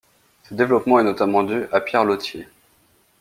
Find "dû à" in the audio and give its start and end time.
1.43-1.79